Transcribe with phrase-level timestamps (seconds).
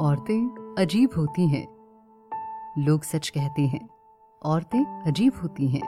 [0.00, 1.66] औरतें अजीब होती हैं।
[2.78, 3.88] लोग सच कहते हैं,
[4.42, 5.82] औरतें अजीब होती हैं।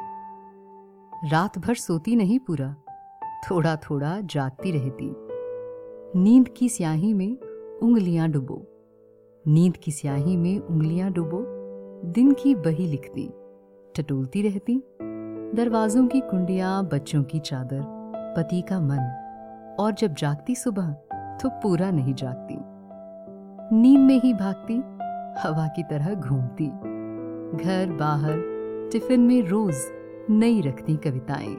[1.31, 2.77] रात भर सोती नहीं पूरा
[3.51, 5.15] थोड़ा थोड़ा जागती रहती।
[6.19, 7.39] नींद की स्याही में
[7.83, 8.63] उंगलियाँ डुबो।
[9.47, 11.45] नींद की स्याही में उंगलियाँ डुबो,
[12.13, 13.31] दिन की बही लिखती,
[13.97, 14.83] टटोलती रहती।
[15.55, 17.83] दरवाजों की कुंडियाँ, बच्चों की चादर,
[18.37, 19.21] पति का मन।
[19.81, 20.93] और जब जागती सुबह
[21.43, 22.64] तो पूरा नहीं जागती।
[23.73, 24.75] नींद में ही भागती,
[25.41, 26.67] हवा की तरह घूमती।
[27.65, 28.35] घर, बाहर,
[28.93, 29.75] टिफ़िन में रोज
[30.31, 31.57] नई रखती कविताएँ।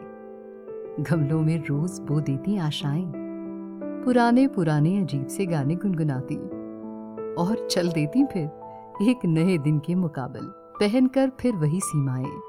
[0.99, 3.11] गमलों में रोज बो देती आशाएँ।
[4.05, 6.35] पुराने पुराने अजीब से गाने गुनगुनाती।
[7.35, 8.43] और चल देती फिर
[9.09, 10.41] एक नए दिन के मुकाबल,
[10.79, 12.39] पहनकर फिर वही सीमाएँ।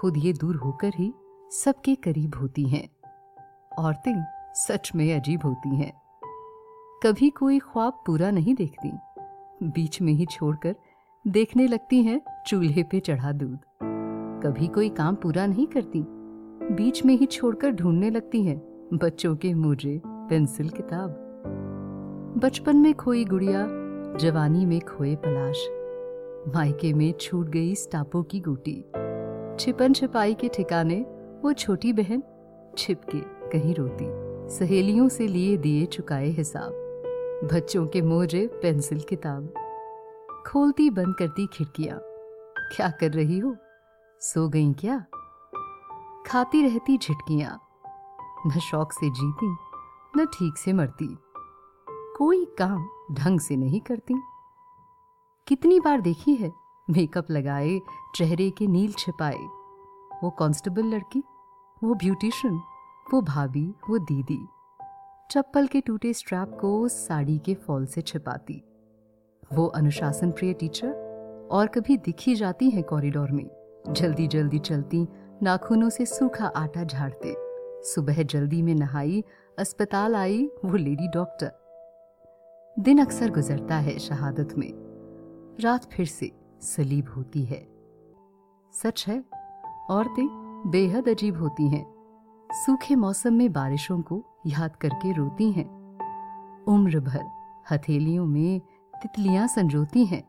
[0.00, 1.14] खुद ये दूर होकर ही
[1.50, 2.88] सबके करीब होती हैं।
[3.78, 4.24] औरतें
[4.54, 6.01] सच में अजीब होती हैं।
[7.06, 8.90] कभी कोई ख्वाब पूरा नहीं देखती।
[9.62, 10.74] बीच में ही छोड़कर
[11.26, 13.58] देखने लगती हैं चूल्हे पे चढ़ा दूध।
[14.44, 16.04] कभी कोई काम पूरा नहीं करती।
[16.74, 21.10] बीच में ही छोड़कर ढूँढने लगती हैं बच्चों के मोजे पेंसिल, किताब।
[22.42, 23.66] बचपन में खोई गुड़िया,
[24.16, 25.66] जवानी में खोए पलाश।
[26.54, 28.84] मायके में छूट गई स्टापों की गोटी।
[29.60, 31.00] छिपन छिपाई के ठिकाने
[31.42, 32.22] वो छोटी बहन
[32.78, 34.06] छिपके कहीं रोती।
[34.54, 36.81] सहेलियों से लिए दिए चुकाए हिसाब।
[37.42, 39.54] बच्चों के मोजे पेंसिल, किताब।
[40.46, 41.98] खोलती बंद करती खिड़कियाँ।
[42.76, 43.56] क्या कर रही हो?
[44.20, 45.04] सो गई क्या?
[46.26, 47.60] खाती रहती झिटकियाँ।
[48.46, 49.56] न शौक से जीती,
[50.16, 51.18] न ठीक से मरती।
[51.90, 54.14] कोई काम ढंग से नहीं करती।
[55.48, 56.52] कितनी बार देखी है,
[56.90, 57.80] मेकअप लगाए,
[58.14, 59.44] चेहरे के नील छिपाए।
[60.22, 61.22] वो कांस्टेबल लड़की,
[61.84, 62.60] वो ब्यूटिशियन,
[63.14, 64.48] वो भाभी, वो दीदी।
[65.30, 68.62] चप्पल के टूटे स्ट्रैप को साड़ी के फॉल से छिपाती।
[69.52, 70.92] वो अनुशासन प्रिय टीचर
[71.52, 73.50] और कभी दिखी जाती है कॉरिडोर में।
[73.88, 75.08] जल्दी जल्दी चलती,
[75.42, 77.34] नाखूनों से सूखा आटा झाड़ते।
[77.84, 79.24] सुबह जल्दी में नहाई,
[79.58, 81.52] अस्पताल आई, वो लेडी डॉक्टर
[82.78, 84.72] दिन अक्सर गुजरता है शहादत में।
[85.60, 87.68] रात फिर से सलीब होती है।
[88.72, 89.24] सच है,
[89.90, 90.28] औरतें
[90.66, 91.86] बेहद अजीब होती हैं।
[92.52, 95.66] सूखे मौसम में बारिशों को याद करके रोती हैं।
[96.68, 97.24] उम्र भर
[97.70, 98.60] हथेलियों में
[99.02, 100.22] तितलियाँ संजोती हैं।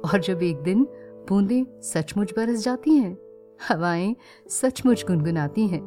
[0.00, 0.84] और जब एक दिन
[1.28, 3.16] बूंदें सचमुच बरस जाती हैं,
[3.68, 4.16] हवाएँ
[4.48, 5.80] सचमुच गुनगुनाती हैं,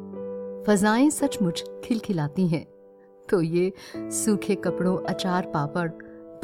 [0.66, 2.66] फजाएँ सचमुच खिलखिलाती हैं
[3.28, 5.90] तो ये सूखे कपड़ों, अचार, पापड़,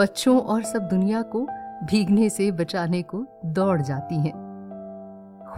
[0.01, 1.47] बच्चों और सब दुनिया को
[1.85, 4.47] भीगने से बचाने को दौड़ जाती हैं।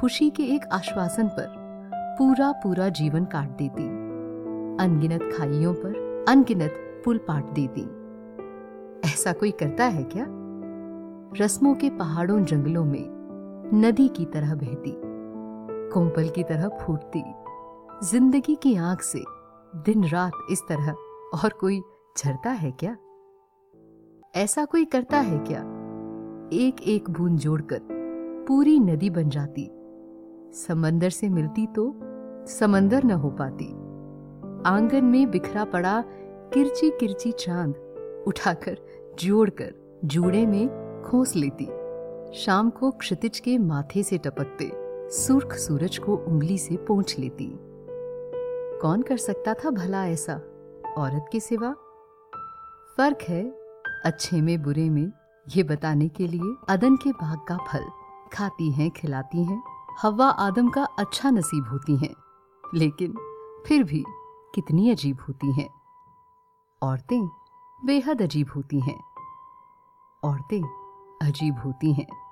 [0.01, 1.55] खुशी के एक आश्वासन पर
[2.19, 3.98] पूरा पूरा जीवन काट देती।
[4.81, 7.83] अनगिनत खाइयों पर अनगिनत पुल पाट देती
[9.09, 10.27] ऐसा कोई करता है क्या?
[11.41, 13.19] रस्मों के पहाड़ों जंगलों में
[13.75, 14.93] नदी की तरह बहती
[15.93, 17.23] कोंपल की तरह फूटती,
[18.07, 19.25] ज़िंदगी की आँख से
[19.75, 20.91] दिन रात इस तरह
[21.45, 21.83] और कोई
[22.19, 22.97] झरता है क्या?
[24.37, 25.61] ऐसा कोई करता है क्या?
[26.53, 27.81] एक एक बूंद जोड़कर
[28.49, 29.71] पूरी नदी बन जाती।
[30.53, 32.01] समंदर से मिलती तो
[32.47, 33.88] समंदर न हो पाती।
[34.67, 36.05] आँगन में बिखरा पड़ा
[36.55, 37.77] किरची किरची चाँद
[38.27, 38.79] उठाकर,
[39.19, 40.69] जोड़कर, जूड़े में
[41.07, 41.67] खोस लेती।
[42.39, 44.73] शाम को क्षितिज के माथे से टपकते
[45.11, 47.53] सुर्ख सूरज को उंगली से पोंछ लेती।
[48.83, 50.35] कौन कर सकता था भला ऐसा?
[50.99, 51.75] औरत के सिवा?
[52.97, 53.51] फ़र्क है
[54.05, 55.13] अच्छे में बुरे में,
[55.57, 57.85] ये बताने के लिए अदन के बाग का फल
[58.33, 59.63] खाती हैं, खिलाती हैं,
[60.03, 62.15] हवा आदम का अच्छा नसीब होती हैं।
[62.75, 63.15] लेकिन
[63.67, 64.05] फिर भी
[64.55, 65.69] कितनी अजीब होती हैं।
[66.83, 67.29] औरतें
[67.85, 69.01] बेहद अजीब होती हैं।
[70.25, 70.63] औरतें
[71.23, 72.28] अजीब होती हैं।